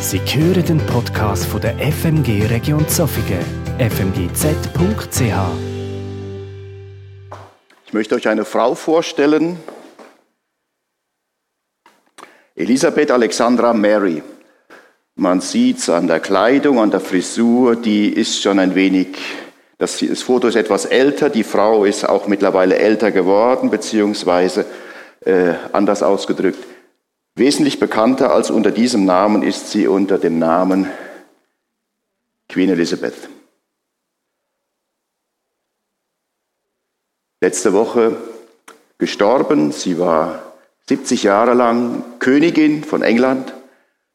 [0.00, 3.44] Sie hören den Podcast von der FMG Region Zofingen,
[3.78, 5.20] fmgz.ch.
[7.84, 9.58] Ich möchte euch eine Frau vorstellen,
[12.56, 14.22] Elisabeth Alexandra Mary.
[15.16, 19.18] Man sieht es an der Kleidung, an der Frisur, die ist schon ein wenig,
[19.76, 24.64] das, das Foto ist etwas älter, die Frau ist auch mittlerweile älter geworden, beziehungsweise
[25.26, 26.69] äh, anders ausgedrückt.
[27.34, 30.90] Wesentlich bekannter als unter diesem Namen ist sie unter dem Namen
[32.48, 33.28] Queen Elizabeth.
[37.40, 38.16] Letzte Woche
[38.98, 39.72] gestorben.
[39.72, 40.42] Sie war
[40.88, 43.54] 70 Jahre lang Königin von England.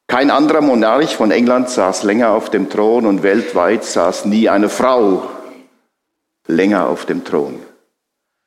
[0.07, 4.70] Kein anderer Monarch von England saß länger auf dem Thron und weltweit saß nie eine
[4.70, 5.27] Frau
[6.47, 7.59] länger auf dem Thron.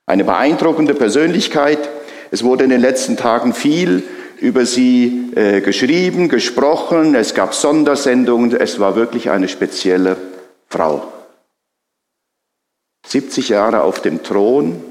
[0.06, 1.88] Eine beeindruckende Persönlichkeit.
[2.30, 4.04] Es wurde in den letzten Tagen viel
[4.41, 10.16] über sie äh, geschrieben, gesprochen, es gab Sondersendungen, es war wirklich eine spezielle
[10.69, 11.12] Frau.
[13.07, 14.85] 70 Jahre auf dem Thron.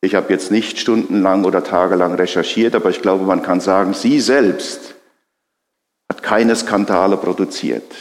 [0.00, 4.20] Ich habe jetzt nicht stundenlang oder tagelang recherchiert, aber ich glaube, man kann sagen, sie
[4.20, 4.94] selbst
[6.10, 7.94] hat keine Skandale produziert.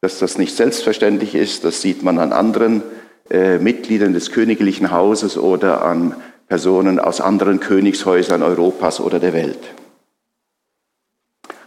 [0.00, 2.82] Dass das nicht selbstverständlich ist, das sieht man an anderen
[3.30, 6.16] äh, Mitgliedern des königlichen Hauses oder an
[6.48, 9.58] Personen aus anderen Königshäusern Europas oder der Welt.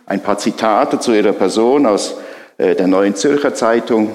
[0.05, 2.15] Ein paar Zitate zu ihrer Person aus
[2.57, 4.11] äh, der Neuen Zürcher Zeitung.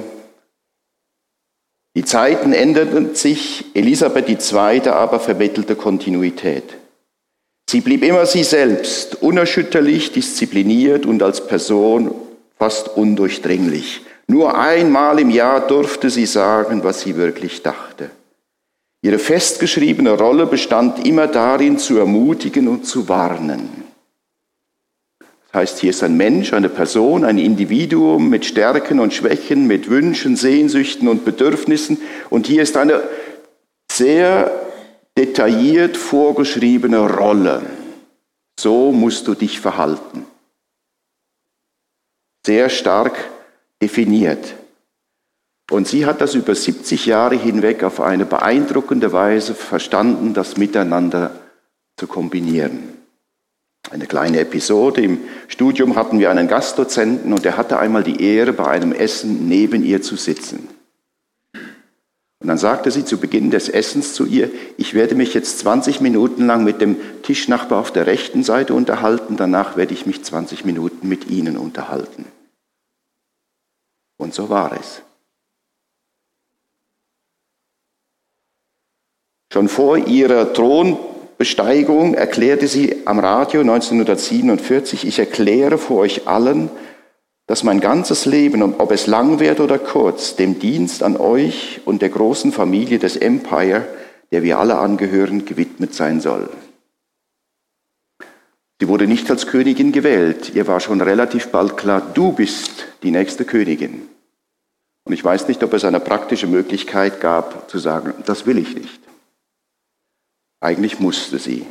[1.94, 4.88] Die Zeiten änderten sich, Elisabeth II.
[4.88, 6.74] aber vermittelte Kontinuität.
[7.70, 12.14] Sie blieb immer sie selbst, unerschütterlich, diszipliniert und als Person
[12.58, 14.02] fast undurchdringlich.
[14.28, 18.10] Nur einmal im Jahr durfte sie sagen, was sie wirklich dachte.
[19.02, 23.84] Ihre festgeschriebene Rolle bestand immer darin, zu ermutigen und zu warnen.
[25.52, 29.88] Das heißt, hier ist ein Mensch, eine Person, ein Individuum mit Stärken und Schwächen, mit
[29.88, 31.98] Wünschen, Sehnsüchten und Bedürfnissen.
[32.30, 33.02] Und hier ist eine
[33.90, 34.50] sehr
[35.16, 37.62] detailliert vorgeschriebene Rolle.
[38.58, 40.26] So musst du dich verhalten.
[42.44, 43.16] Sehr stark
[43.80, 44.54] definiert.
[45.70, 51.32] Und sie hat das über 70 Jahre hinweg auf eine beeindruckende Weise verstanden, das miteinander
[51.96, 52.96] zu kombinieren.
[53.90, 55.00] Eine kleine Episode.
[55.00, 59.48] Im Studium hatten wir einen Gastdozenten und er hatte einmal die Ehre, bei einem Essen
[59.48, 60.68] neben ihr zu sitzen.
[62.38, 66.00] Und dann sagte sie zu Beginn des Essens zu ihr, ich werde mich jetzt 20
[66.00, 70.64] Minuten lang mit dem Tischnachbar auf der rechten Seite unterhalten, danach werde ich mich 20
[70.64, 72.26] Minuten mit Ihnen unterhalten.
[74.18, 75.02] Und so war es.
[79.56, 86.68] Schon vor ihrer Thronbesteigung erklärte sie am Radio 1947, ich erkläre vor euch allen,
[87.46, 92.02] dass mein ganzes Leben, ob es lang wird oder kurz, dem Dienst an euch und
[92.02, 93.86] der großen Familie des Empire,
[94.30, 96.50] der wir alle angehören, gewidmet sein soll.
[98.78, 100.54] Sie wurde nicht als Königin gewählt.
[100.54, 104.02] Ihr war schon relativ bald klar, du bist die nächste Königin.
[105.04, 108.74] Und ich weiß nicht, ob es eine praktische Möglichkeit gab, zu sagen, das will ich
[108.74, 109.05] nicht.
[110.66, 111.64] Eigentlich musste sie.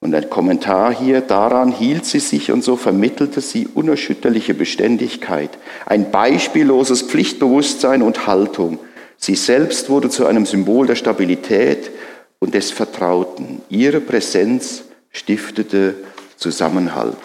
[0.00, 5.50] Und ein Kommentar hier, daran hielt sie sich und so vermittelte sie unerschütterliche Beständigkeit,
[5.86, 8.80] ein beispielloses Pflichtbewusstsein und Haltung.
[9.18, 11.92] Sie selbst wurde zu einem Symbol der Stabilität
[12.40, 13.62] und des Vertrauten.
[13.68, 14.82] Ihre Präsenz
[15.12, 15.94] stiftete
[16.36, 17.18] Zusammenhalt.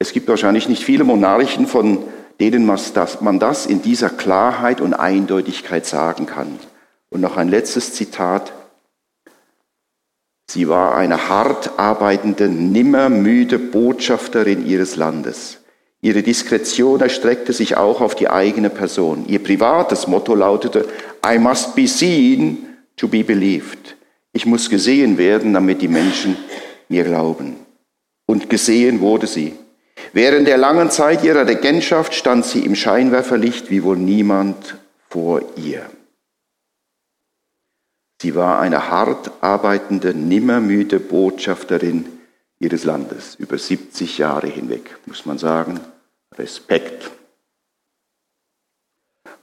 [0.00, 2.02] Es gibt wahrscheinlich nicht viele Monarchen, von
[2.40, 6.58] denen man das in dieser Klarheit und Eindeutigkeit sagen kann.
[7.10, 8.52] Und noch ein letztes Zitat.
[10.50, 15.58] Sie war eine hart arbeitende, nimmermüde Botschafterin ihres Landes.
[16.00, 19.24] Ihre Diskretion erstreckte sich auch auf die eigene Person.
[19.28, 20.88] Ihr privates Motto lautete,
[21.24, 22.66] I must be seen
[22.96, 23.96] to be believed.
[24.32, 26.36] Ich muss gesehen werden, damit die Menschen
[26.88, 27.56] mir glauben.
[28.26, 29.54] Und gesehen wurde sie.
[30.12, 34.76] Während der langen Zeit ihrer Regentschaft stand sie im Scheinwerferlicht wie wohl niemand
[35.08, 35.88] vor ihr.
[38.20, 42.06] Sie war eine hart arbeitende, nimmermüde Botschafterin
[42.60, 45.80] ihres Landes, über 70 Jahre hinweg, muss man sagen.
[46.38, 47.10] Respekt.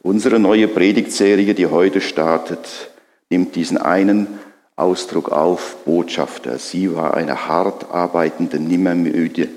[0.02, 2.90] Unsere neue Predigtserie, die heute startet,
[3.30, 4.40] nimmt diesen einen
[4.78, 6.58] Ausdruck auf, Botschafter.
[6.58, 9.50] Sie war eine hart arbeitende, nimmermüde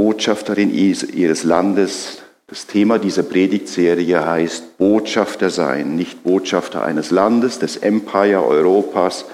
[0.00, 2.22] Botschafterin ihres Landes.
[2.46, 9.26] Das Thema dieser Predigtserie heißt Botschafter sein, nicht Botschafter eines Landes, des Empire Europas,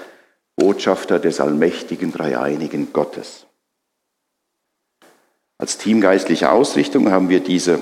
[0.57, 3.45] Botschafter des allmächtigen, dreieinigen Gottes.
[5.57, 7.79] Als teamgeistliche Ausrichtung haben wir diese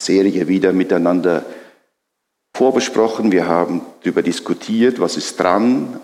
[0.00, 1.44] Serie wieder miteinander
[2.56, 3.32] vorbesprochen.
[3.32, 6.00] Wir haben darüber diskutiert, was ist dran.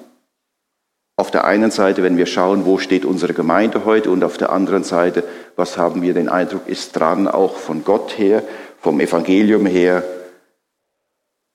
[1.18, 4.52] Auf der einen Seite, wenn wir schauen, wo steht unsere Gemeinde heute und auf der
[4.52, 5.24] anderen Seite,
[5.56, 8.44] was haben wir den Eindruck, ist dran, auch von Gott her,
[8.80, 10.04] vom Evangelium her.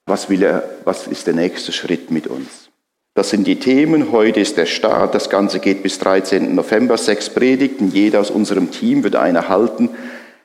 [0.04, 2.68] Was will er, was ist der nächste Schritt mit uns?
[3.14, 4.12] Das sind die Themen.
[4.12, 5.14] Heute ist der Start.
[5.14, 6.54] Das Ganze geht bis 13.
[6.54, 6.98] November.
[6.98, 7.90] Sechs Predigten.
[7.90, 9.88] Jeder aus unserem Team wird eine halten.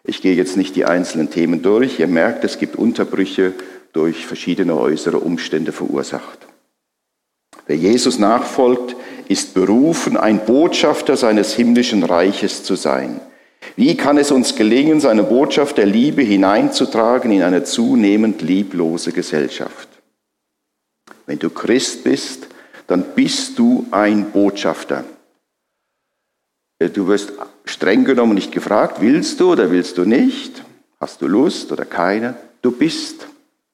[0.05, 1.99] Ich gehe jetzt nicht die einzelnen Themen durch.
[1.99, 3.51] Ihr merkt, es gibt Unterbrüche
[3.91, 6.48] durch verschiedene äußere Umstände verursacht.
[7.69, 8.95] Wer Jesus nachfolgt,
[9.27, 13.21] ist berufen, ein Botschafter seines himmlischen Reiches zu sein.
[13.75, 19.87] Wie kann es uns gelingen, seine Botschaft der Liebe hineinzutragen in eine zunehmend lieblose Gesellschaft?
[21.27, 22.47] Wenn du Christ bist,
[22.87, 25.03] dann bist du ein Botschafter.
[26.79, 27.33] Du wirst
[27.65, 30.63] streng genommen nicht gefragt, willst du oder willst du nicht?
[30.99, 32.33] Hast du Lust oder keine?
[32.63, 33.27] Du bist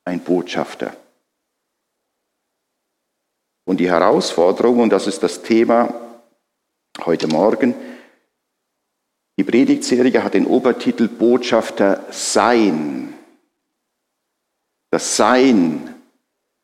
[0.04, 0.98] ein Botschafter.
[3.66, 5.94] Und die Herausforderung, und das ist das Thema
[7.04, 7.74] heute Morgen,
[9.38, 13.14] die Predigtserie hat den Obertitel Botschafter Sein.
[14.92, 15.94] Das Sein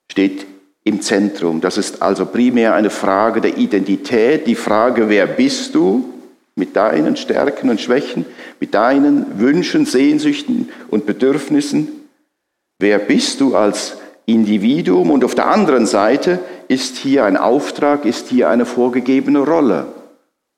[0.10, 0.46] steht
[0.84, 1.60] im Zentrum.
[1.60, 6.14] Das ist also primär eine Frage der Identität, die Frage, wer bist du
[6.56, 8.26] mit deinen Stärken und Schwächen,
[8.60, 11.90] mit deinen Wünschen, Sehnsüchten und Bedürfnissen.
[12.80, 15.12] Wer bist du als Individuum?
[15.12, 16.40] Und auf der anderen Seite
[16.72, 19.88] ist hier ein Auftrag, ist hier eine vorgegebene Rolle.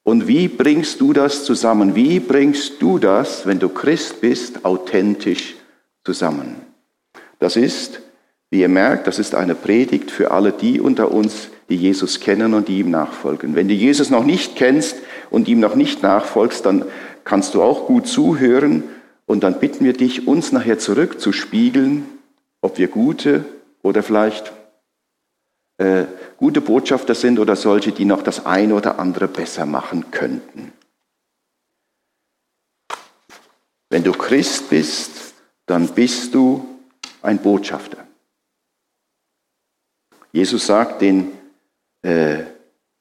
[0.04, 1.96] Und wie bringst du das zusammen?
[1.96, 5.56] Wie bringst du das, wenn du Christ bist, authentisch
[6.04, 6.58] zusammen?
[7.40, 8.00] Das ist,
[8.52, 12.54] wie ihr merkt, das ist eine Predigt für alle die unter uns, die Jesus kennen
[12.54, 13.56] und die ihm nachfolgen.
[13.56, 14.98] Wenn du Jesus noch nicht kennst
[15.32, 16.86] und ihm noch nicht nachfolgst, dann
[17.24, 18.84] kannst du auch gut zuhören
[19.26, 22.06] und dann bitten wir dich, uns nachher zurückzuspiegeln,
[22.62, 23.46] ob wir gute
[23.82, 24.54] oder vielleicht
[25.78, 26.06] äh,
[26.38, 30.72] gute Botschafter sind oder solche, die noch das eine oder andere besser machen könnten.
[33.90, 35.34] Wenn du Christ bist,
[35.66, 36.66] dann bist du
[37.22, 37.98] ein Botschafter.
[40.32, 41.32] Jesus sagt den
[42.02, 42.40] äh,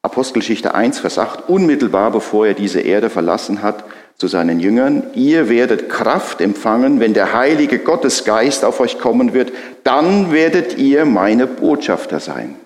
[0.02, 3.84] Apostelgeschichte 1, Vers 8, unmittelbar bevor er diese Erde verlassen hat,
[4.16, 9.52] zu seinen Jüngern, ihr werdet Kraft empfangen, wenn der heilige Gottesgeist auf euch kommen wird,
[9.84, 12.56] dann werdet ihr meine Botschafter sein.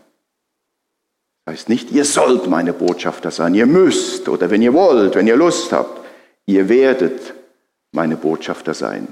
[1.45, 5.27] Das heißt nicht, ihr sollt meine Botschafter sein, ihr müsst oder wenn ihr wollt, wenn
[5.27, 6.01] ihr Lust habt,
[6.45, 7.35] ihr werdet
[7.93, 9.09] meine Botschafter sein.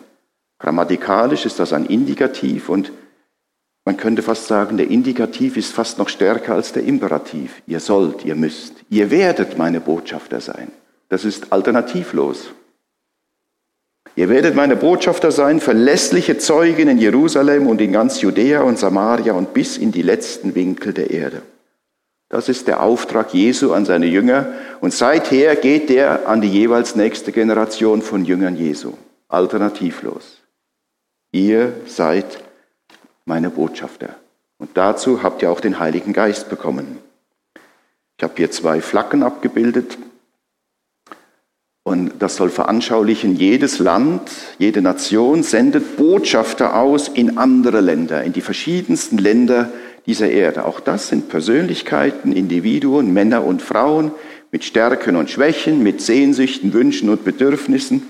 [0.58, 2.92] Grammatikalisch ist das ein Indikativ und
[3.84, 7.62] man könnte fast sagen, der Indikativ ist fast noch stärker als der Imperativ.
[7.66, 10.72] Ihr sollt, ihr müsst, ihr werdet meine Botschafter sein.
[11.14, 12.50] Das ist alternativlos.
[14.16, 19.32] Ihr werdet meine Botschafter sein, verlässliche Zeugen in Jerusalem und in ganz Judäa und Samaria
[19.32, 21.42] und bis in die letzten Winkel der Erde.
[22.28, 26.96] Das ist der Auftrag Jesu an seine Jünger und seither geht der an die jeweils
[26.96, 28.94] nächste Generation von Jüngern Jesu.
[29.28, 30.40] Alternativlos.
[31.30, 32.42] Ihr seid
[33.24, 34.16] meine Botschafter.
[34.58, 36.98] Und dazu habt ihr auch den Heiligen Geist bekommen.
[38.18, 39.96] Ich habe hier zwei Flaggen abgebildet.
[41.86, 48.32] Und das soll veranschaulichen, jedes Land, jede Nation sendet Botschafter aus in andere Länder, in
[48.32, 49.70] die verschiedensten Länder
[50.06, 50.64] dieser Erde.
[50.64, 54.12] Auch das sind Persönlichkeiten, Individuen, Männer und Frauen
[54.50, 58.02] mit Stärken und Schwächen, mit Sehnsüchten, Wünschen und Bedürfnissen.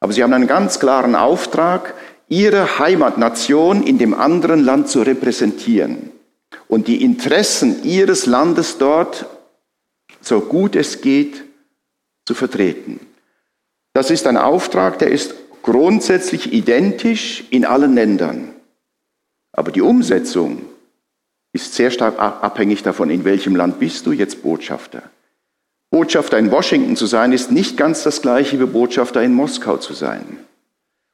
[0.00, 1.94] Aber sie haben einen ganz klaren Auftrag,
[2.28, 6.10] ihre Heimatnation in dem anderen Land zu repräsentieren
[6.68, 9.24] und die Interessen ihres Landes dort,
[10.20, 11.47] so gut es geht,
[12.28, 13.00] zu vertreten.
[13.94, 18.50] Das ist ein Auftrag, der ist grundsätzlich identisch in allen Ländern.
[19.52, 20.60] Aber die Umsetzung
[21.54, 25.04] ist sehr stark abhängig davon, in welchem Land bist du jetzt Botschafter.
[25.90, 29.94] Botschafter in Washington zu sein, ist nicht ganz das gleiche wie Botschafter in Moskau zu
[29.94, 30.38] sein.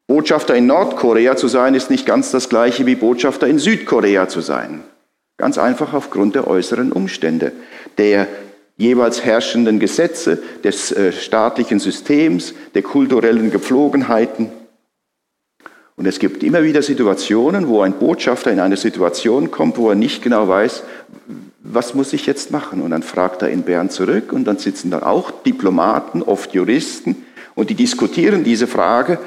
[0.09, 4.40] Botschafter in Nordkorea zu sein, ist nicht ganz das gleiche wie Botschafter in Südkorea zu
[4.40, 4.83] sein.
[5.37, 7.52] Ganz einfach aufgrund der äußeren Umstände,
[7.99, 8.26] der
[8.76, 14.50] jeweils herrschenden Gesetze, des äh, staatlichen Systems, der kulturellen Gepflogenheiten.
[15.97, 19.95] Und es gibt immer wieder Situationen, wo ein Botschafter in eine Situation kommt, wo er
[19.95, 20.83] nicht genau weiß,
[21.62, 22.83] was muss ich jetzt machen?
[22.83, 27.25] Und dann fragt er in Bern zurück und dann sitzen da auch Diplomaten, oft Juristen,
[27.54, 29.19] und die diskutieren diese Frage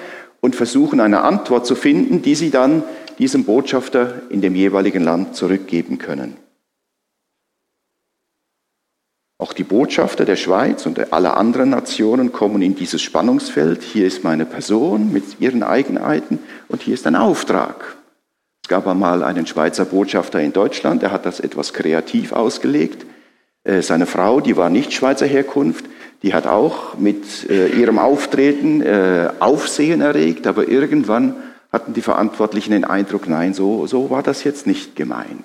[0.41, 2.83] und versuchen eine Antwort zu finden, die sie dann
[3.19, 6.35] diesem Botschafter in dem jeweiligen Land zurückgeben können.
[9.39, 13.83] Auch die Botschafter der Schweiz und aller anderen Nationen kommen in dieses Spannungsfeld.
[13.83, 16.39] Hier ist meine Person mit ihren Eigenheiten
[16.69, 17.97] und hier ist ein Auftrag.
[18.63, 23.05] Es gab einmal einen Schweizer Botschafter in Deutschland, der hat das etwas kreativ ausgelegt.
[23.63, 25.85] Äh, seine Frau, die war nicht Schweizer Herkunft,
[26.23, 31.35] die hat auch mit äh, ihrem Auftreten äh, Aufsehen erregt, aber irgendwann
[31.71, 35.43] hatten die Verantwortlichen den Eindruck, nein, so, so war das jetzt nicht gemeint.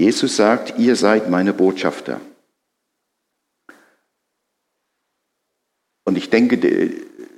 [0.00, 2.22] Jesus sagt, ihr seid meine Botschafter.
[6.04, 6.56] Und ich denke,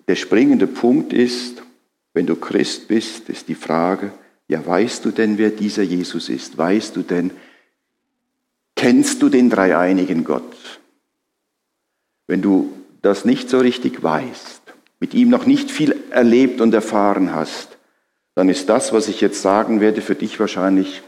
[0.06, 1.60] der springende Punkt ist,
[2.14, 4.12] wenn du Christ bist, ist die Frage,
[4.46, 6.56] ja, weißt du denn, wer dieser Jesus ist?
[6.56, 7.32] Weißt du denn,
[8.76, 10.80] kennst du den dreieinigen Gott?
[12.28, 14.62] Wenn du das nicht so richtig weißt,
[15.00, 17.76] mit ihm noch nicht viel erlebt und erfahren hast,
[18.36, 21.02] dann ist das, was ich jetzt sagen werde, für dich wahrscheinlich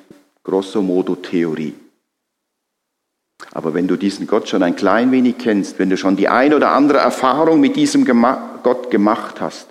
[0.44, 1.74] grosso modo Theorie.
[3.52, 6.54] Aber wenn du diesen Gott schon ein klein wenig kennst, wenn du schon die ein
[6.54, 8.04] oder andere Erfahrung mit diesem
[8.62, 9.68] Gott gemacht hast,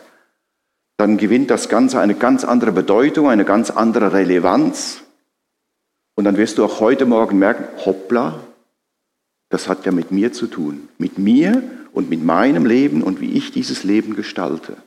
[0.98, 5.01] dann gewinnt das Ganze eine ganz andere Bedeutung, eine ganz andere Relevanz.
[6.15, 8.39] Und dann wirst du auch heute Morgen merken, hoppla,
[9.50, 10.89] das hat ja mit mir zu tun.
[10.98, 11.63] Mit mir
[11.94, 14.77] und mit meinem Leben und wie ich dieses Leben gestalte.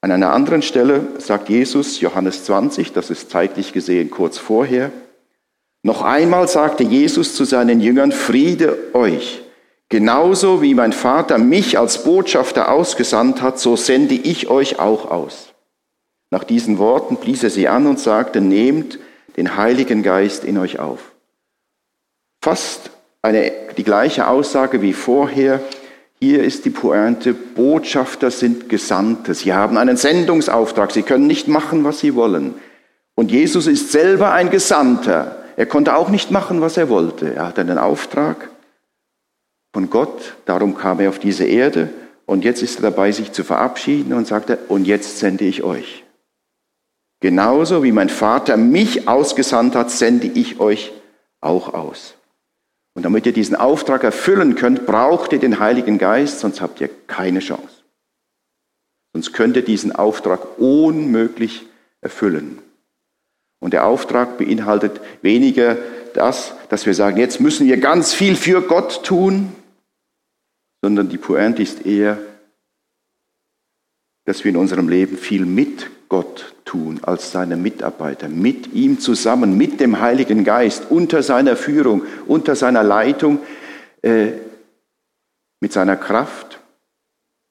[0.00, 4.92] An einer anderen Stelle sagt Jesus, Johannes 20, das ist zeitlich gesehen kurz vorher,
[5.82, 9.42] noch einmal sagte Jesus zu seinen Jüngern, Friede euch.
[9.88, 15.54] Genauso wie mein Vater mich als Botschafter ausgesandt hat, so sende ich euch auch aus.
[16.30, 18.98] Nach diesen Worten blies er sie an und sagte, nehmt
[19.36, 21.12] den Heiligen Geist in euch auf.
[22.42, 22.90] Fast
[23.22, 25.60] eine, die gleiche Aussage wie vorher,
[26.20, 29.34] hier ist die Pointe, Botschafter sind Gesandte.
[29.34, 30.90] Sie haben einen Sendungsauftrag.
[30.90, 32.54] Sie können nicht machen, was sie wollen.
[33.14, 35.44] Und Jesus ist selber ein Gesandter.
[35.56, 37.34] Er konnte auch nicht machen, was er wollte.
[37.34, 38.50] Er hat einen Auftrag
[39.72, 40.36] von Gott.
[40.44, 41.90] Darum kam er auf diese Erde.
[42.26, 46.04] Und jetzt ist er dabei, sich zu verabschieden und sagte, und jetzt sende ich euch.
[47.20, 50.92] Genauso wie mein Vater mich ausgesandt hat, sende ich euch
[51.40, 52.17] auch aus.
[52.98, 56.90] Und damit ihr diesen Auftrag erfüllen könnt, braucht ihr den Heiligen Geist, sonst habt ihr
[57.06, 57.84] keine Chance.
[59.12, 61.66] Sonst könnt ihr diesen Auftrag unmöglich
[62.00, 62.58] erfüllen.
[63.60, 65.76] Und der Auftrag beinhaltet weniger
[66.14, 69.52] das, dass wir sagen, jetzt müssen wir ganz viel für Gott tun,
[70.82, 72.18] sondern die Pointe ist eher,
[74.24, 79.56] dass wir in unserem Leben viel mit Gott tun als seine Mitarbeiter, mit ihm zusammen,
[79.56, 83.40] mit dem Heiligen Geist, unter seiner Führung, unter seiner Leitung,
[84.02, 84.32] äh,
[85.60, 86.60] mit seiner Kraft,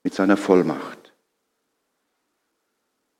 [0.03, 0.97] mit seiner Vollmacht.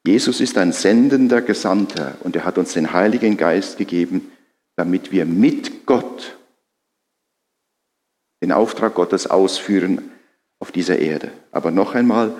[0.05, 4.31] Jesus ist ein sendender Gesandter und er hat uns den Heiligen Geist gegeben,
[4.77, 6.37] damit wir mit Gott
[8.41, 10.11] den Auftrag Gottes ausführen
[10.59, 11.31] auf dieser Erde.
[11.51, 12.33] Aber noch einmal,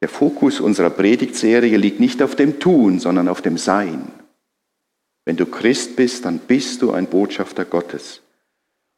[0.00, 4.12] der Fokus unserer Predigtserie liegt nicht auf dem Tun, sondern auf dem Sein.
[5.24, 8.22] Wenn du Christ bist, dann bist du ein Botschafter Gottes.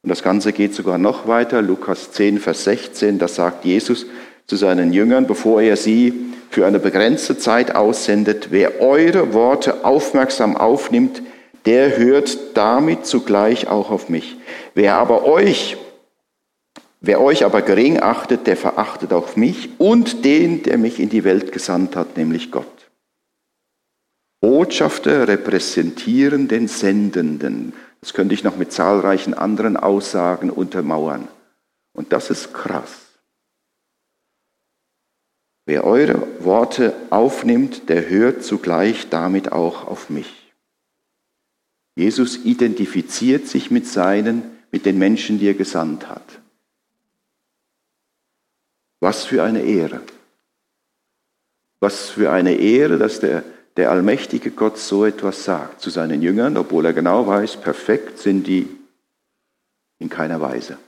[0.03, 1.63] Und das Ganze geht sogar noch weiter.
[1.63, 4.07] Lukas 10, Vers 16, da sagt Jesus
[4.47, 6.13] zu seinen Jüngern, bevor er sie
[6.51, 11.23] für eine begrenzte Zeit aussendet, wer eure Worte aufmerksam aufnimmt,
[11.67, 14.37] der hört damit zugleich auch auf mich.
[14.75, 15.77] Wer aber euch
[17.01, 21.25] Wer euch aber gering achtet, der verachtet auch mich und den, der mich in die
[21.25, 22.91] Welt gesandt hat, nämlich Gott.
[24.41, 27.73] Botschafter repräsentieren den Sendenden.
[28.01, 31.29] Das könnte ich noch mit zahlreichen anderen Aussagen untermauern.
[31.93, 33.01] Und das ist krass.
[35.67, 40.53] Wer eure Worte aufnimmt, der hört zugleich damit auch auf mich.
[41.97, 46.40] Jesus identifiziert sich mit seinen, mit den Menschen, die er gesandt hat.
[49.01, 50.03] Was für eine Ehre.
[51.81, 53.43] Was für eine Ehre, dass der,
[53.77, 58.47] der allmächtige Gott so etwas sagt zu seinen Jüngern, obwohl er genau weiß, perfekt sind
[58.47, 58.69] die
[59.99, 60.79] in keiner Weise.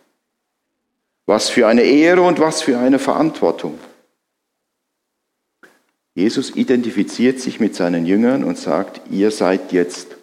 [1.25, 3.78] Was für eine Ehre und was für eine Verantwortung.
[6.14, 10.16] Jesus identifiziert sich mit seinen Jüngern und sagt, ihr seid jetzt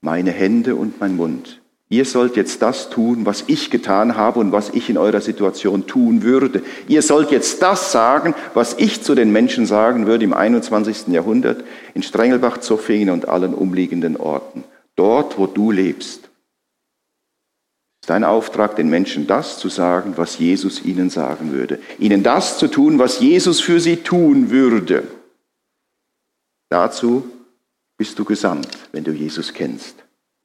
[0.00, 1.60] meine Hände und mein Mund.
[1.94, 5.86] Ihr sollt jetzt das tun, was ich getan habe und was ich in eurer Situation
[5.86, 6.64] tun würde.
[6.88, 11.06] Ihr sollt jetzt das sagen, was ich zu den Menschen sagen würde im 21.
[11.06, 11.62] Jahrhundert
[11.94, 14.64] in Strengelbach, Zoffingen und allen umliegenden Orten.
[14.96, 16.28] Dort, wo du lebst.
[18.02, 21.78] ist dein Auftrag, den Menschen das zu sagen, was Jesus ihnen sagen würde.
[22.00, 25.04] Ihnen das zu tun, was Jesus für sie tun würde.
[26.70, 27.22] Dazu
[27.96, 29.94] bist du gesandt, wenn du Jesus kennst.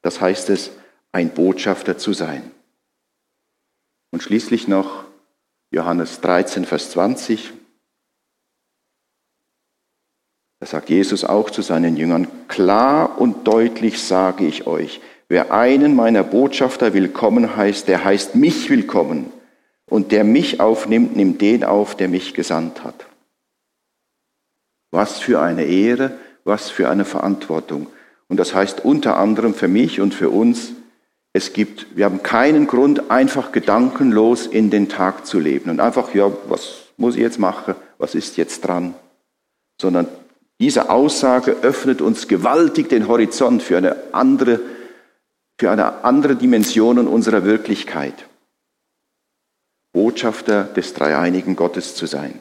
[0.04, 0.70] Das heißt es,
[1.12, 2.52] ein Botschafter zu sein.
[4.12, 5.06] Und schließlich noch
[5.72, 7.54] Johannes 13, Vers 20.
[10.60, 15.00] Da sagt Jesus auch zu seinen Jüngern, klar und deutlich sage ich euch,
[15.30, 19.32] wer einen meiner Botschafter willkommen heißt, der heißt mich willkommen.
[19.90, 23.08] Und der mich aufnimmt, nimmt den auf, der mich gesandt hat.
[24.92, 27.88] Was für eine Ehre, was für eine Verantwortung.
[28.28, 30.74] Und das heißt unter anderem für mich und für uns,
[31.34, 36.14] es gibt, wir haben keinen Grund, einfach gedankenlos in den Tag zu leben und einfach,
[36.14, 37.76] ja, was muss ich jetzt machen?
[37.98, 38.96] Was ist jetzt dran?
[39.80, 40.08] Sondern
[40.60, 44.60] diese Aussage öffnet uns gewaltig den Horizont für eine andere,
[45.58, 48.26] für eine andere Dimension unserer Wirklichkeit.
[49.94, 52.40] Botschafter des dreieinigen Gottes zu sein.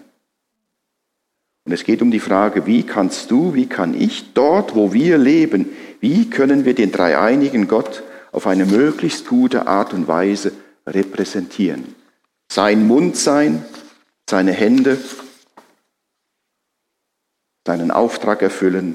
[1.64, 5.18] Und es geht um die Frage, wie kannst du, wie kann ich dort, wo wir
[5.18, 5.68] leben,
[6.00, 8.02] wie können wir den dreieinigen Gott
[8.32, 10.52] auf eine möglichst gute Art und Weise
[10.86, 11.94] repräsentieren.
[12.50, 13.64] Sein Mund sein,
[14.28, 14.98] seine Hände,
[17.66, 18.94] seinen Auftrag erfüllen.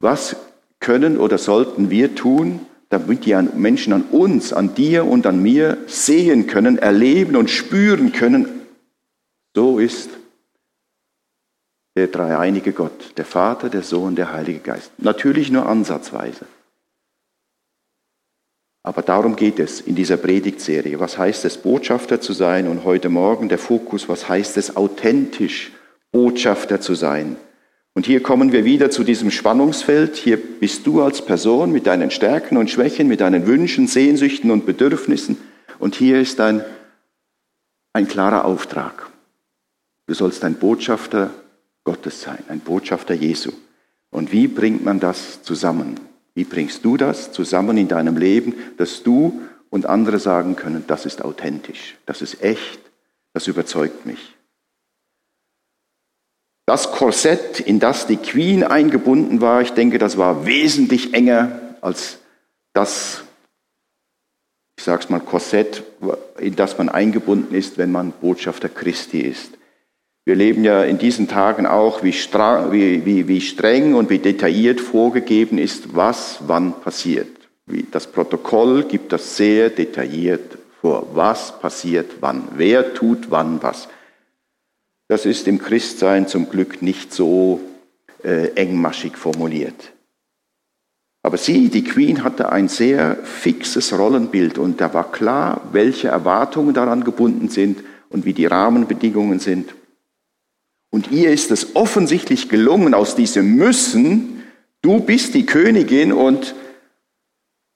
[0.00, 0.36] Was
[0.80, 5.78] können oder sollten wir tun, damit die Menschen an uns, an dir und an mir
[5.86, 8.66] sehen können, erleben und spüren können,
[9.54, 10.10] so ist
[11.96, 14.92] der dreieinige Gott, der Vater, der Sohn, der Heilige Geist.
[14.98, 16.46] Natürlich nur ansatzweise.
[18.86, 21.00] Aber darum geht es in dieser Predigtserie.
[21.00, 22.68] Was heißt es, Botschafter zu sein?
[22.68, 25.72] Und heute Morgen der Fokus, was heißt es, authentisch
[26.12, 27.34] Botschafter zu sein?
[27.94, 30.14] Und hier kommen wir wieder zu diesem Spannungsfeld.
[30.14, 34.66] Hier bist du als Person mit deinen Stärken und Schwächen, mit deinen Wünschen, Sehnsüchten und
[34.66, 35.36] Bedürfnissen.
[35.80, 36.64] Und hier ist ein,
[37.92, 39.10] ein klarer Auftrag.
[40.06, 41.30] Du sollst ein Botschafter
[41.82, 43.50] Gottes sein, ein Botschafter Jesu.
[44.10, 46.05] Und wie bringt man das zusammen?
[46.36, 49.40] Wie bringst du das zusammen in deinem Leben, dass du
[49.70, 52.78] und andere sagen können, das ist authentisch, das ist echt,
[53.32, 54.34] das überzeugt mich.
[56.66, 62.18] Das Korsett, in das die Queen eingebunden war, ich denke, das war wesentlich enger als
[62.74, 63.24] das,
[64.76, 65.84] ich sage es mal, Korsett,
[66.38, 69.52] in das man eingebunden ist, wenn man Botschafter Christi ist.
[70.26, 74.80] Wir leben ja in diesen Tagen auch, wie, wie, wie, wie streng und wie detailliert
[74.80, 77.28] vorgegeben ist, was wann passiert.
[77.92, 83.88] Das Protokoll gibt das sehr detailliert vor, was passiert wann, wer tut wann was.
[85.06, 87.60] Das ist im Christsein zum Glück nicht so
[88.24, 89.92] äh, engmaschig formuliert.
[91.22, 96.74] Aber sie, die Queen, hatte ein sehr fixes Rollenbild und da war klar, welche Erwartungen
[96.74, 99.72] daran gebunden sind und wie die Rahmenbedingungen sind.
[100.96, 104.42] Und ihr ist es offensichtlich gelungen, aus diesem Müssen,
[104.80, 106.54] du bist die Königin und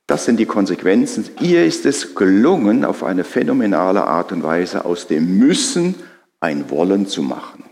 [0.07, 5.07] das sind die Konsequenzen, ihr ist es gelungen, auf eine phänomenale Art und Weise aus
[5.07, 5.97] dem Müssen
[6.41, 7.65] ein Wollen zu machen.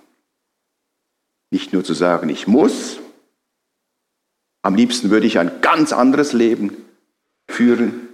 [1.50, 2.98] Nicht nur zu sagen, ich muss,
[4.61, 6.76] am liebsten würde ich ein ganz anderes Leben
[7.48, 8.06] führen,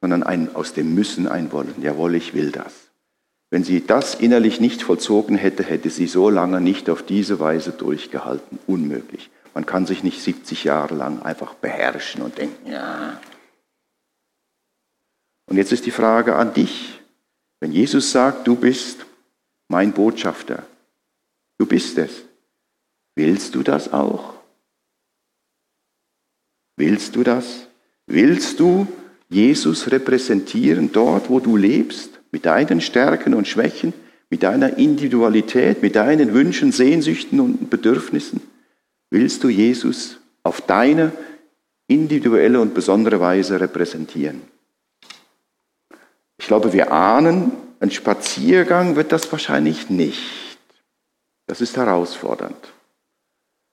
[0.00, 1.74] sondern ein, aus dem Müssen ein Wollen.
[1.82, 2.87] Jawohl, ich will das.
[3.50, 7.72] Wenn sie das innerlich nicht vollzogen hätte, hätte sie so lange nicht auf diese Weise
[7.72, 8.58] durchgehalten.
[8.66, 9.30] Unmöglich.
[9.54, 13.18] Man kann sich nicht 70 Jahre lang einfach beherrschen und denken, ja.
[15.46, 17.00] Und jetzt ist die Frage an dich.
[17.60, 19.06] Wenn Jesus sagt, du bist
[19.68, 20.64] mein Botschafter,
[21.56, 22.10] du bist es,
[23.16, 24.34] willst du das auch?
[26.76, 27.66] Willst du das?
[28.06, 28.86] Willst du
[29.28, 32.17] Jesus repräsentieren dort, wo du lebst?
[32.30, 33.92] Mit deinen Stärken und Schwächen,
[34.30, 38.40] mit deiner Individualität, mit deinen Wünschen, Sehnsüchten und Bedürfnissen,
[39.10, 41.12] willst du Jesus auf deine
[41.86, 44.42] individuelle und besondere Weise repräsentieren.
[46.38, 50.58] Ich glaube, wir ahnen, ein Spaziergang wird das wahrscheinlich nicht.
[51.46, 52.72] Das ist herausfordernd.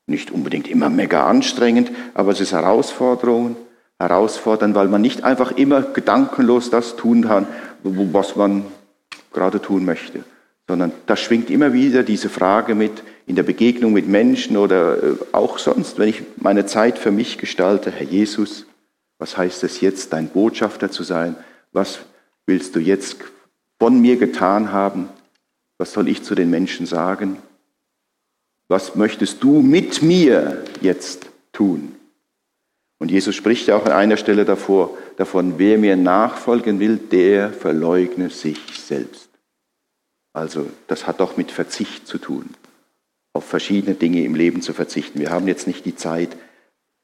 [0.08, 3.58] Nicht unbedingt immer mega anstrengend, aber es ist Herausforderung,
[4.00, 7.48] herausfordernd, weil man nicht einfach immer gedankenlos das tun kann,
[7.86, 8.65] was man
[9.32, 10.24] gerade tun möchte,
[10.67, 15.15] sondern da schwingt immer wieder diese Frage mit in der Begegnung mit Menschen oder äh,
[15.32, 18.65] auch sonst, wenn ich meine Zeit für mich gestalte, Herr Jesus,
[19.17, 21.36] was heißt es jetzt, dein Botschafter zu sein?
[21.71, 22.00] Was
[22.45, 23.17] willst du jetzt
[23.80, 25.10] von mir getan haben?
[25.78, 27.38] Was soll ich zu den Menschen sagen?
[28.67, 31.94] Was möchtest du mit mir jetzt tun?
[32.99, 37.51] Und Jesus spricht ja auch an einer Stelle davor, davon, wer mir nachfolgen will, der
[37.51, 39.29] verleugne sich selbst.
[40.34, 42.49] Also das hat doch mit Verzicht zu tun,
[43.34, 45.19] auf verschiedene Dinge im Leben zu verzichten.
[45.19, 46.36] Wir haben jetzt nicht die Zeit,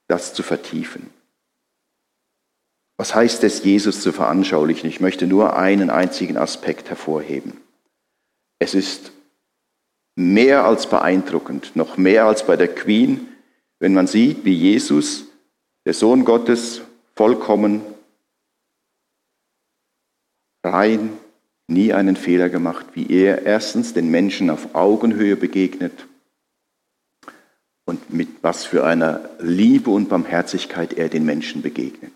[0.08, 1.10] das zu vertiefen.
[2.98, 4.90] Was heißt es, Jesus zu veranschaulichen?
[4.90, 7.54] Ich möchte nur einen einzigen Aspekt hervorheben.
[8.60, 9.12] Es ist
[10.16, 13.28] mehr als beeindruckend, noch mehr als bei der Queen,
[13.80, 15.26] wenn man sieht, wie Jesus,
[15.86, 16.82] der Sohn Gottes,
[17.16, 17.82] vollkommen
[20.64, 21.18] rein,
[21.68, 26.08] nie einen Fehler gemacht, wie er erstens den Menschen auf Augenhöhe begegnet
[27.86, 32.14] und mit was für einer Liebe und Barmherzigkeit er den Menschen begegnet.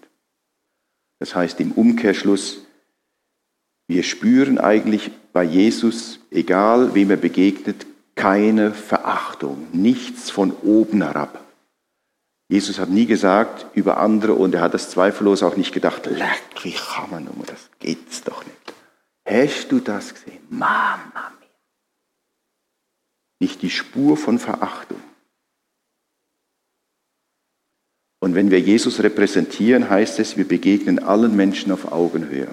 [1.19, 2.65] Das heißt im Umkehrschluss,
[3.88, 11.44] wir spüren eigentlich bei Jesus, egal wem er begegnet, keine Verachtung, nichts von oben herab.
[12.47, 16.43] Jesus hat nie gesagt über andere und er hat das zweifellos auch nicht gedacht, leck,
[16.62, 18.73] wie kann man nur, das geht's doch nicht.
[19.27, 20.41] Hast du das gesehen?
[20.49, 21.49] Mama mia.
[23.39, 25.01] Nicht die Spur von Verachtung.
[28.19, 32.47] Und wenn wir Jesus repräsentieren, heißt es, wir begegnen allen Menschen auf Augenhöhe.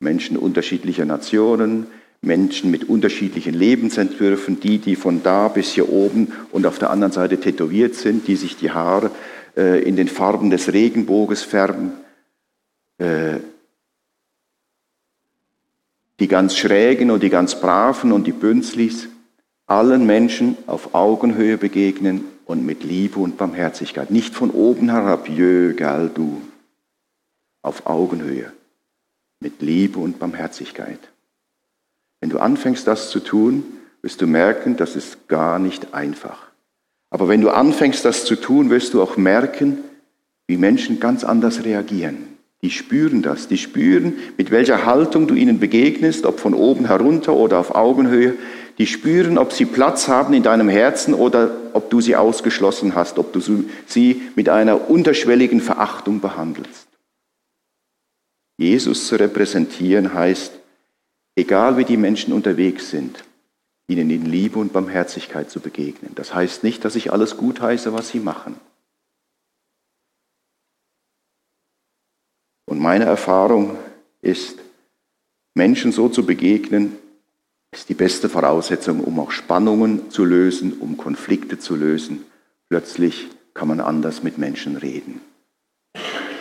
[0.00, 1.86] Menschen unterschiedlicher Nationen,
[2.22, 7.12] Menschen mit unterschiedlichen Lebensentwürfen, die, die von da bis hier oben und auf der anderen
[7.12, 9.10] Seite tätowiert sind, die sich die Haare
[9.56, 11.92] äh, in den Farben des Regenbogens färben,
[12.98, 13.38] äh,
[16.20, 19.08] die ganz Schrägen und die ganz Braven und die Bünzlis,
[19.66, 24.12] allen Menschen auf Augenhöhe begegnen und mit Liebe und Barmherzigkeit.
[24.12, 26.40] Nicht von oben herab, jö, gell, du.
[27.62, 28.52] Auf Augenhöhe.
[29.40, 31.11] Mit Liebe und Barmherzigkeit.
[32.22, 33.64] Wenn du anfängst, das zu tun,
[34.00, 36.38] wirst du merken, das ist gar nicht einfach.
[37.10, 39.78] Aber wenn du anfängst, das zu tun, wirst du auch merken,
[40.46, 42.28] wie Menschen ganz anders reagieren.
[42.62, 43.48] Die spüren das.
[43.48, 48.34] Die spüren, mit welcher Haltung du ihnen begegnest, ob von oben herunter oder auf Augenhöhe.
[48.78, 53.18] Die spüren, ob sie Platz haben in deinem Herzen oder ob du sie ausgeschlossen hast,
[53.18, 56.86] ob du sie mit einer unterschwelligen Verachtung behandelst.
[58.58, 60.61] Jesus zu repräsentieren heißt,
[61.36, 63.24] egal wie die Menschen unterwegs sind,
[63.88, 66.12] ihnen in Liebe und Barmherzigkeit zu begegnen.
[66.14, 68.56] Das heißt nicht, dass ich alles gut heiße, was sie machen.
[72.66, 73.76] Und meine Erfahrung
[74.22, 74.58] ist,
[75.54, 76.96] Menschen so zu begegnen,
[77.72, 82.24] ist die beste Voraussetzung, um auch Spannungen zu lösen, um Konflikte zu lösen.
[82.68, 85.20] Plötzlich kann man anders mit Menschen reden.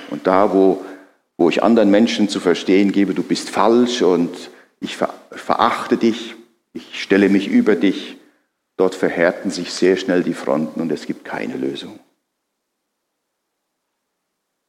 [0.10, 0.86] Und da, wo,
[1.38, 4.52] wo ich anderen Menschen zu verstehen gebe, du bist falsch und
[4.82, 6.36] ich verachte dich,
[6.74, 8.18] ich stelle mich über dich,
[8.78, 12.00] dort verhärten sich sehr schnell die Fronten und es gibt keine Lösung.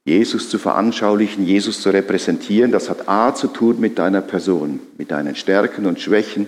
[0.05, 5.11] Jesus zu veranschaulichen, Jesus zu repräsentieren, das hat A zu tun mit deiner Person, mit
[5.12, 6.46] deinen Stärken und Schwächen,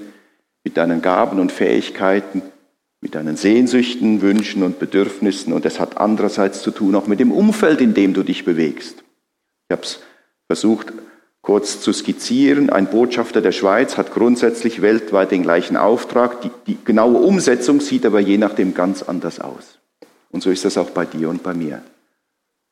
[0.64, 2.42] mit deinen Gaben und Fähigkeiten,
[3.00, 7.32] mit deinen Sehnsüchten, Wünschen und Bedürfnissen und es hat andererseits zu tun auch mit dem
[7.32, 9.04] Umfeld, in dem du dich bewegst.
[9.68, 10.00] Ich habe es
[10.48, 10.92] versucht
[11.44, 12.70] kurz zu skizzieren.
[12.70, 16.40] Ein Botschafter der Schweiz hat grundsätzlich weltweit den gleichen Auftrag.
[16.40, 19.78] Die, die genaue Umsetzung sieht aber je nachdem ganz anders aus.
[20.30, 21.82] Und so ist das auch bei dir und bei mir.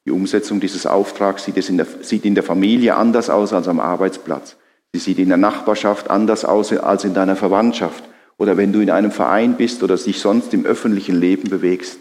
[0.07, 3.79] Die Umsetzung dieses Auftrags sieht, in der, sieht in der Familie anders aus als am
[3.79, 4.57] Arbeitsplatz.
[4.93, 8.03] Sie sieht in der Nachbarschaft anders aus als in deiner Verwandtschaft
[8.39, 12.01] oder wenn du in einem Verein bist oder dich sonst im öffentlichen Leben bewegst.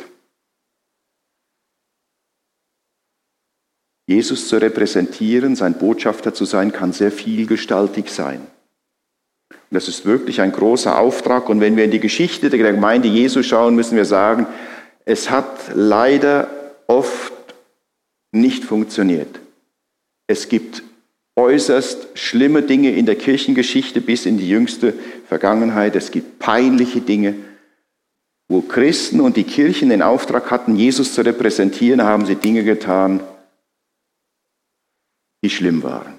[4.12, 8.42] Jesus zu repräsentieren, sein Botschafter zu sein, kann sehr vielgestaltig sein.
[9.50, 11.48] Und das ist wirklich ein großer Auftrag.
[11.48, 14.48] Und wenn wir in die Geschichte der Gemeinde Jesu schauen, müssen wir sagen,
[15.06, 16.50] es hat leider
[16.88, 17.32] oft
[18.34, 19.40] nicht funktioniert.
[20.28, 20.84] Es gibt
[21.38, 24.94] äußerst schlimme Dinge in der Kirchengeschichte bis in die jüngste
[25.28, 25.96] Vergangenheit.
[25.96, 27.36] Es gibt peinliche Dinge.
[28.50, 33.22] Wo Christen und die Kirchen den Auftrag hatten, Jesus zu repräsentieren, haben sie Dinge getan,
[35.44, 36.14] die schlimm waren.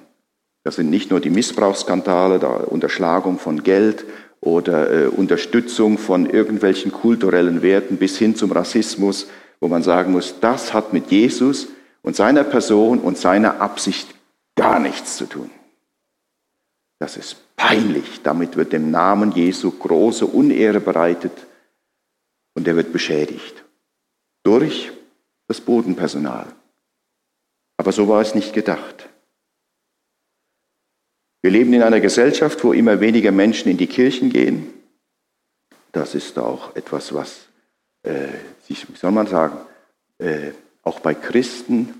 [0.64, 4.04] Das sind nicht nur die Missbrauchsskandale, der Unterschlagung von Geld
[4.40, 9.28] oder äh, Unterstützung von irgendwelchen kulturellen Werten bis hin zum Rassismus,
[9.60, 11.68] wo man sagen muss, das hat mit Jesus
[12.02, 14.14] und seiner Person und seiner Absicht
[14.56, 15.50] gar nichts zu tun.
[16.98, 18.22] Das ist peinlich.
[18.22, 21.32] Damit wird dem Namen Jesu große Unehre bereitet
[22.54, 23.64] und er wird beschädigt.
[24.44, 24.92] Durch
[25.48, 26.46] das Bodenpersonal.
[27.76, 29.08] Aber so war es nicht gedacht.
[31.42, 34.72] Wir leben in einer Gesellschaft, wo immer weniger Menschen in die Kirchen gehen.
[35.90, 37.48] Das ist auch etwas, was,
[38.04, 38.28] äh,
[38.68, 39.58] wie soll man sagen,
[40.18, 40.52] äh,
[40.82, 41.94] auch bei Christen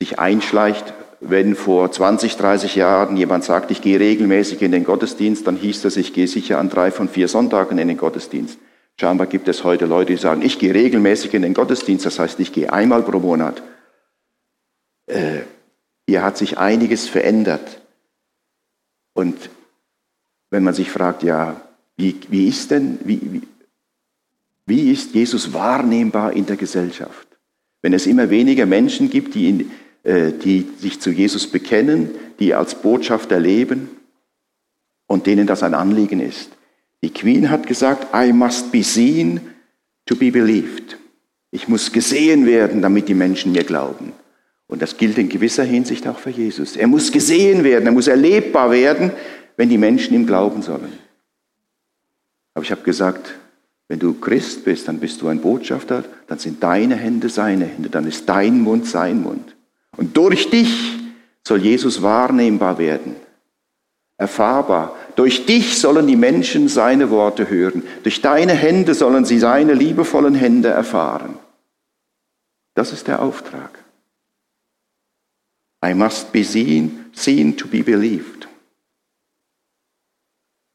[0.00, 0.94] sich einschleicht.
[1.20, 5.82] Wenn vor 20, 30 Jahren jemand sagt, ich gehe regelmäßig in den Gottesdienst, dann hieß
[5.82, 8.58] das, ich gehe sicher an drei von vier Sonntagen in den Gottesdienst.
[9.00, 12.38] Scheinbar gibt es heute Leute, die sagen, ich gehe regelmäßig in den Gottesdienst, das heißt,
[12.38, 13.60] ich gehe einmal pro Monat.
[15.06, 15.40] Äh,
[16.06, 17.80] hier hat sich einiges verändert.
[19.18, 19.50] Und
[20.50, 21.60] wenn man sich fragt, ja,
[21.96, 23.42] wie, wie ist denn, wie, wie,
[24.64, 27.26] wie ist Jesus wahrnehmbar in der Gesellschaft?
[27.82, 29.70] Wenn es immer weniger Menschen gibt, die, in,
[30.04, 33.88] äh, die sich zu Jesus bekennen, die als Botschafter leben
[35.08, 36.52] und denen das ein Anliegen ist.
[37.02, 39.40] Die Queen hat gesagt, I must be seen
[40.06, 40.96] to be believed.
[41.50, 44.12] Ich muss gesehen werden, damit die Menschen mir glauben.
[44.68, 46.76] Und das gilt in gewisser Hinsicht auch für Jesus.
[46.76, 49.10] Er muss gesehen werden, er muss erlebbar werden,
[49.56, 50.92] wenn die Menschen ihm glauben sollen.
[52.54, 53.34] Aber ich habe gesagt,
[53.88, 57.88] wenn du Christ bist, dann bist du ein Botschafter, dann sind deine Hände seine Hände,
[57.88, 59.56] dann ist dein Mund sein Mund.
[59.96, 60.98] Und durch dich
[61.46, 63.16] soll Jesus wahrnehmbar werden,
[64.18, 64.94] erfahrbar.
[65.16, 67.82] Durch dich sollen die Menschen seine Worte hören.
[68.02, 71.36] Durch deine Hände sollen sie seine liebevollen Hände erfahren.
[72.74, 73.70] Das ist der Auftrag.
[75.84, 78.48] I must be seen, seen to be believed.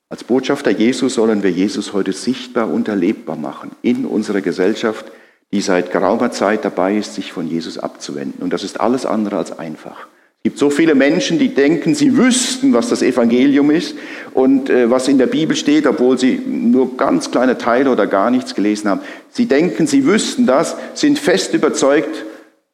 [0.09, 5.05] Als Botschafter Jesu sollen wir Jesus heute sichtbar und erlebbar machen in unserer Gesellschaft,
[5.51, 8.43] die seit geraumer Zeit dabei ist, sich von Jesus abzuwenden.
[8.43, 10.07] Und das ist alles andere als einfach.
[10.37, 13.95] Es gibt so viele Menschen, die denken, sie wüssten, was das Evangelium ist
[14.33, 18.29] und äh, was in der Bibel steht, obwohl sie nur ganz kleine Teile oder gar
[18.29, 19.01] nichts gelesen haben.
[19.29, 22.25] Sie denken, sie wüssten das, sind fest überzeugt,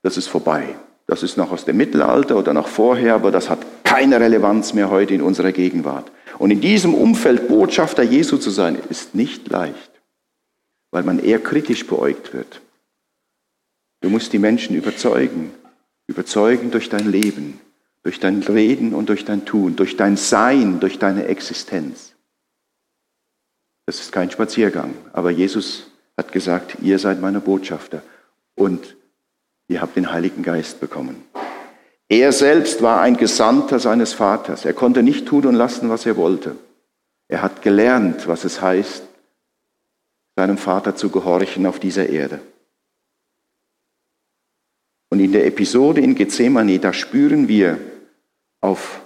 [0.02, 0.76] das ist vorbei.
[1.10, 4.92] Das ist noch aus dem Mittelalter oder noch vorher, aber das hat keine Relevanz mehr
[4.92, 6.12] heute in unserer Gegenwart.
[6.38, 9.90] Und in diesem Umfeld Botschafter Jesu zu sein, ist nicht leicht,
[10.92, 12.62] weil man eher kritisch beäugt wird.
[14.02, 15.52] Du musst die Menschen überzeugen,
[16.06, 17.60] überzeugen durch dein Leben,
[18.04, 22.14] durch dein Reden und durch dein Tun, durch dein Sein, durch deine Existenz.
[23.88, 28.04] Das ist kein Spaziergang, aber Jesus hat gesagt, ihr seid meine Botschafter.
[28.54, 28.96] Und
[29.70, 31.24] ihr habt den Heiligen Geist bekommen.
[32.10, 34.66] Er selbst war ein Gesandter seines Vaters.
[34.66, 36.56] Er konnte nicht tun und lassen, was er wollte.
[37.28, 39.04] Er hat gelernt, was es heißt,
[40.36, 42.42] seinem Vater zu gehorchen auf dieser Erde.
[45.12, 47.80] Und in der Episode in Gethsemane, da spüren wir
[48.62, 49.02] auf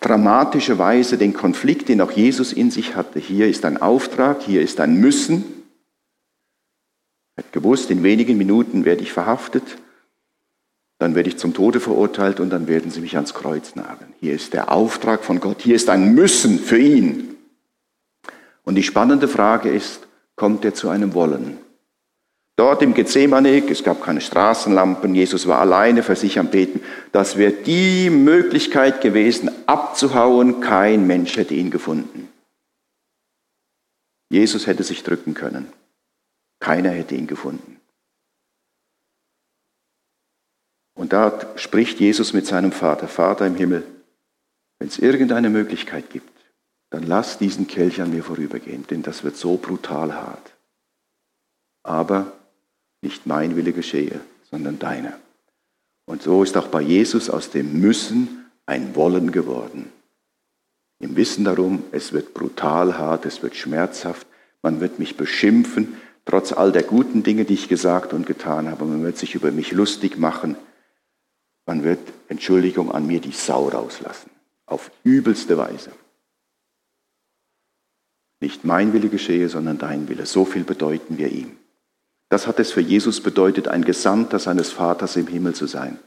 [0.00, 3.18] dramatische Weise den Konflikt, den auch Jesus in sich hatte.
[3.18, 5.63] Hier ist ein Auftrag, hier ist ein Müssen,
[7.36, 9.64] er hat gewusst, in wenigen Minuten werde ich verhaftet,
[10.98, 14.14] dann werde ich zum Tode verurteilt und dann werden sie mich ans Kreuz nageln.
[14.20, 17.36] Hier ist der Auftrag von Gott, hier ist ein Müssen für ihn.
[18.64, 21.58] Und die spannende Frage ist, kommt er zu einem Wollen?
[22.56, 26.80] Dort im Gethsemane, es gab keine Straßenlampen, Jesus war alleine für sich am Beten.
[27.10, 30.60] Das wäre die Möglichkeit gewesen, abzuhauen.
[30.60, 32.28] Kein Mensch hätte ihn gefunden.
[34.30, 35.66] Jesus hätte sich drücken können.
[36.64, 37.78] Keiner hätte ihn gefunden.
[40.94, 43.86] Und da spricht Jesus mit seinem Vater, Vater im Himmel,
[44.78, 46.30] wenn es irgendeine Möglichkeit gibt,
[46.88, 50.54] dann lass diesen Kelch an mir vorübergehen, denn das wird so brutal hart.
[51.82, 52.32] Aber
[53.02, 55.20] nicht mein Wille geschehe, sondern deiner.
[56.06, 59.92] Und so ist auch bei Jesus aus dem Müssen ein Wollen geworden.
[60.98, 64.26] Im Wissen darum, es wird brutal hart, es wird schmerzhaft,
[64.62, 68.84] man wird mich beschimpfen, trotz all der guten Dinge, die ich gesagt und getan habe.
[68.84, 70.56] Man wird sich über mich lustig machen.
[71.66, 74.30] Man wird, Entschuldigung, an mir die Sau rauslassen.
[74.66, 75.92] Auf übelste Weise.
[78.40, 80.26] Nicht mein Wille geschehe, sondern dein Wille.
[80.26, 81.56] So viel bedeuten wir ihm.
[82.30, 85.98] Das hat es für Jesus bedeutet, ein Gesandter seines Vaters im Himmel zu sein.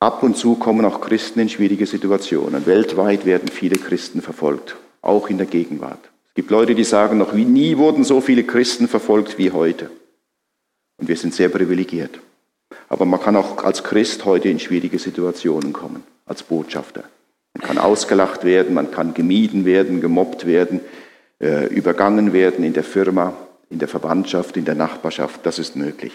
[0.00, 2.66] Ab und zu kommen auch Christen in schwierige Situationen.
[2.66, 7.78] Weltweit werden viele Christen verfolgt, auch in der Gegenwart gibt Leute, die sagen, noch nie
[7.78, 9.90] wurden so viele Christen verfolgt wie heute.
[10.96, 12.20] Und wir sind sehr privilegiert.
[12.88, 17.02] Aber man kann auch als Christ heute in schwierige Situationen kommen, als Botschafter.
[17.54, 20.78] Man kann ausgelacht werden, man kann gemieden werden, gemobbt werden,
[21.42, 23.36] äh, übergangen werden in der Firma,
[23.68, 25.44] in der Verwandtschaft, in der Nachbarschaft.
[25.44, 26.12] Das ist möglich.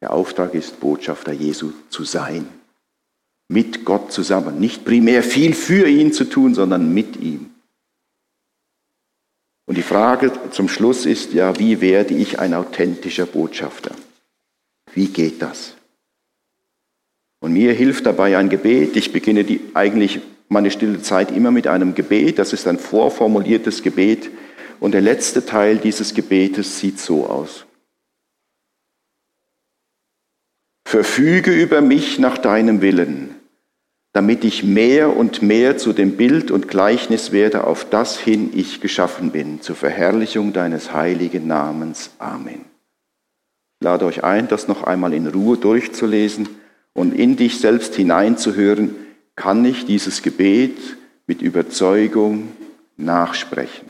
[0.00, 2.48] Der Auftrag ist, Botschafter Jesu zu sein.
[3.48, 4.58] Mit Gott zusammen.
[4.58, 7.50] Nicht primär viel für ihn zu tun, sondern mit ihm.
[9.68, 13.94] Und die Frage zum Schluss ist ja, wie werde ich ein authentischer Botschafter?
[14.94, 15.76] Wie geht das?
[17.40, 18.96] Und mir hilft dabei ein Gebet.
[18.96, 22.38] Ich beginne die, eigentlich meine stille Zeit immer mit einem Gebet.
[22.38, 24.30] Das ist ein vorformuliertes Gebet.
[24.80, 27.66] Und der letzte Teil dieses Gebetes sieht so aus.
[30.86, 33.34] Verfüge über mich nach deinem Willen,
[34.18, 38.80] damit ich mehr und mehr zu dem Bild und Gleichnis werde, auf das hin ich
[38.80, 42.10] geschaffen bin, zur Verherrlichung deines heiligen Namens.
[42.18, 42.64] Amen.
[43.80, 46.48] Ich lade euch ein, das noch einmal in Ruhe durchzulesen
[46.94, 48.96] und in dich selbst hineinzuhören,
[49.36, 50.76] kann ich dieses Gebet
[51.28, 52.48] mit Überzeugung
[52.96, 53.88] nachsprechen.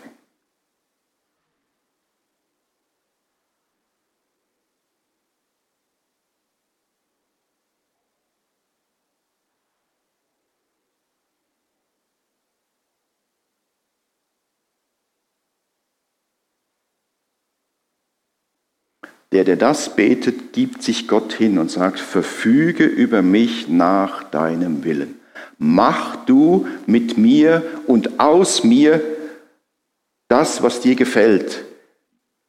[19.32, 24.84] Der, der das betet, gibt sich Gott hin und sagt, verfüge über mich nach deinem
[24.84, 25.16] Willen.
[25.58, 29.02] Mach du mit mir und aus mir
[30.28, 31.64] das, was dir gefällt.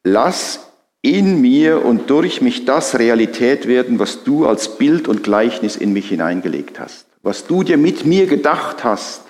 [0.04, 0.68] Lass
[1.02, 5.92] in mir und durch mich das Realität werden, was du als Bild und Gleichnis in
[5.92, 7.08] mich hineingelegt hast.
[7.22, 9.29] Was du dir mit mir gedacht hast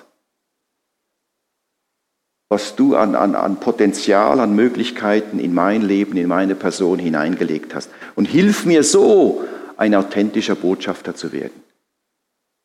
[2.50, 7.76] was du an, an, an Potenzial, an Möglichkeiten in mein Leben, in meine Person hineingelegt
[7.76, 7.90] hast.
[8.16, 9.44] Und hilf mir so,
[9.76, 11.62] ein authentischer Botschafter zu werden.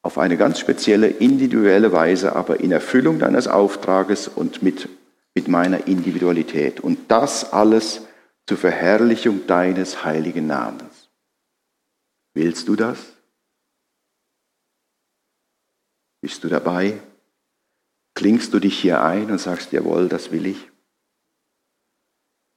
[0.01, 4.89] Auf eine ganz spezielle, individuelle Weise, aber in Erfüllung deines Auftrages und mit,
[5.35, 6.79] mit meiner Individualität.
[6.79, 8.01] Und das alles
[8.47, 11.09] zur Verherrlichung deines heiligen Namens.
[12.33, 12.97] Willst du das?
[16.21, 16.99] Bist du dabei?
[18.15, 20.69] Klingst du dich hier ein und sagst, jawohl, das will ich.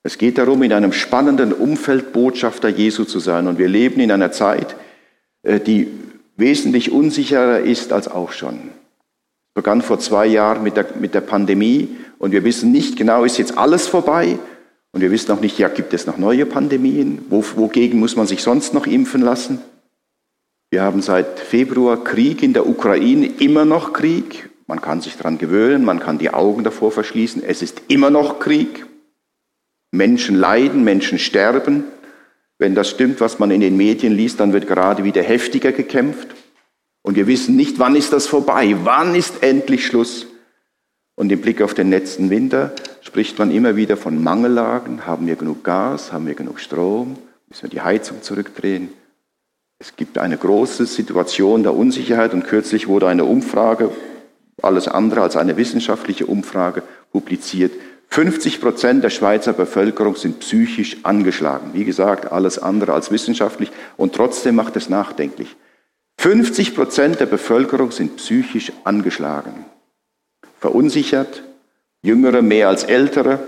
[0.03, 3.47] Es geht darum, in einem spannenden Umfeld Botschafter Jesu zu sein.
[3.47, 4.77] Und wir leben in einer Zeit,
[5.43, 5.89] äh, die
[6.37, 8.55] wesentlich unsicherer ist als auch schon.
[8.55, 13.25] Es begann vor zwei Jahren mit der, mit der Pandemie und wir wissen nicht genau,
[13.25, 14.39] ist jetzt alles vorbei?
[14.93, 17.25] Und wir wissen auch nicht, ja, gibt es noch neue Pandemien?
[17.29, 19.61] Wo, wogegen muss man sich sonst noch impfen lassen?
[20.71, 24.48] Wir haben seit Februar Krieg in der Ukraine, immer noch Krieg.
[24.69, 27.43] Man kann sich daran gewöhnen, man kann die Augen davor verschließen.
[27.43, 28.85] Es ist immer noch Krieg.
[29.91, 31.85] Menschen leiden, Menschen sterben.
[32.59, 36.29] Wenn das stimmt, was man in den Medien liest, dann wird gerade wieder heftiger gekämpft.
[37.01, 40.27] Und wir wissen nicht, wann ist das vorbei, wann ist endlich Schluss.
[41.15, 45.07] Und im Blick auf den letzten Winter spricht man immer wieder von Mangellagen.
[45.07, 46.13] Haben wir genug Gas?
[46.13, 47.17] Haben wir genug Strom?
[47.49, 48.91] Müssen wir die Heizung zurückdrehen?
[49.79, 53.91] Es gibt eine große Situation der Unsicherheit und kürzlich wurde eine Umfrage
[54.69, 57.73] alles andere als eine wissenschaftliche Umfrage publiziert.
[58.11, 61.71] 50 Prozent der Schweizer Bevölkerung sind psychisch angeschlagen.
[61.73, 65.57] Wie gesagt, alles andere als wissenschaftlich und trotzdem macht es nachdenklich.
[66.19, 69.65] 50 Prozent der Bevölkerung sind psychisch angeschlagen,
[70.59, 71.43] verunsichert,
[72.03, 73.41] Jüngere mehr als Ältere.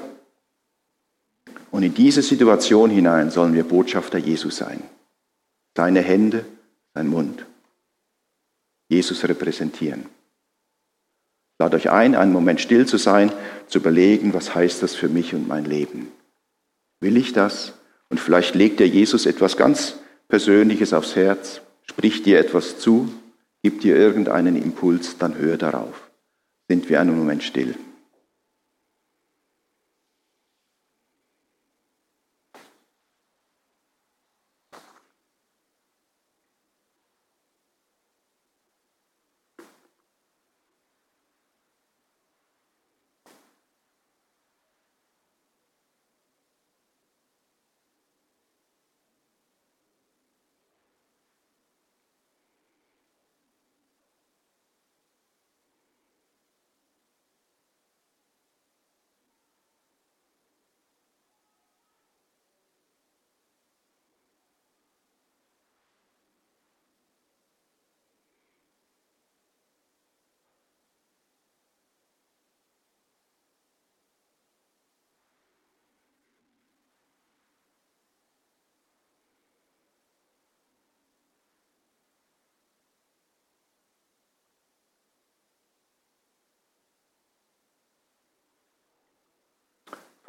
[1.70, 4.82] Und in diese Situation hinein sollen wir Botschafter Jesus sein.
[5.76, 6.44] Seine Hände,
[6.94, 7.46] sein Mund.
[8.88, 10.06] Jesus repräsentieren.
[11.60, 13.30] Lade euch ein, einen Moment still zu sein,
[13.66, 16.08] zu überlegen, was heißt das für mich und mein Leben?
[17.00, 17.74] Will ich das?
[18.08, 23.12] Und vielleicht legt dir Jesus etwas ganz Persönliches aufs Herz, spricht dir etwas zu,
[23.62, 26.10] gibt dir irgendeinen Impuls, dann höre darauf.
[26.66, 27.74] Sind wir einen Moment still.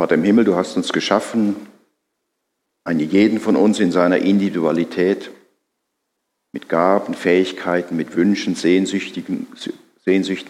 [0.02, 1.56] Vater im Himmel, du hast uns geschaffen,
[2.84, 5.30] einen jeden von uns in seiner Individualität,
[6.54, 9.46] mit Gaben, Fähigkeiten, mit Wünschen, Sehnsüchten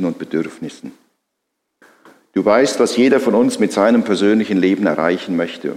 [0.05, 0.93] und Bedürfnissen.
[2.31, 5.75] Du weißt, was jeder von uns mit seinem persönlichen Leben erreichen möchte.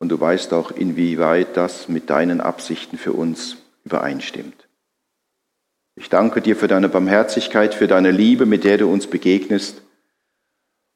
[0.00, 4.66] Und du weißt auch, inwieweit das mit deinen Absichten für uns übereinstimmt.
[5.94, 9.82] Ich danke dir für deine Barmherzigkeit, für deine Liebe, mit der du uns begegnest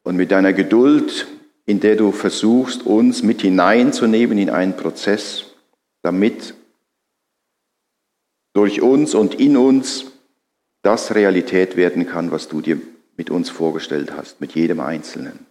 [0.06, 1.26] und mit deiner Geduld,
[1.64, 5.46] in der du versuchst, uns mit hineinzunehmen in einen Prozess,
[6.02, 6.54] damit
[8.52, 10.12] durch uns und in uns
[10.82, 12.80] das Realität werden kann, was du dir
[13.16, 15.44] mit uns vorgestellt hast, mit jedem Einzelnen.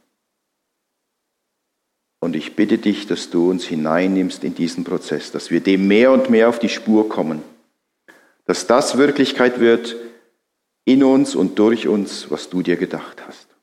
[2.21, 6.13] Und ich bitte dich, dass du uns hineinnimmst in diesen Prozess, dass wir dem mehr
[6.13, 7.41] und mehr auf die Spur kommen,
[8.45, 9.97] dass das Wirklichkeit wird
[10.85, 13.54] in uns und durch uns, was du dir gedacht hast.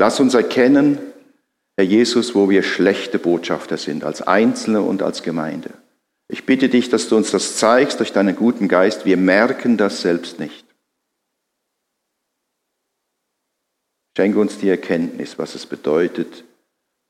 [0.00, 0.98] Lass uns erkennen,
[1.76, 5.74] Herr Jesus, wo wir schlechte Botschafter sind, als Einzelne und als Gemeinde.
[6.26, 9.04] Ich bitte dich, dass du uns das zeigst durch deinen guten Geist.
[9.04, 10.64] Wir merken das selbst nicht.
[14.16, 16.44] Schenke uns die Erkenntnis, was es bedeutet,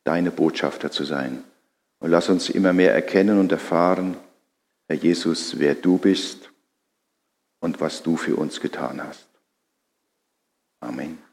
[0.02, 1.44] deine Botschafter zu sein.
[2.00, 4.16] Und lass uns immer mehr erkennen und erfahren,
[4.88, 6.50] Herr Jesus, wer du bist
[7.60, 9.28] und was du für uns getan hast.
[10.80, 11.29] Amen.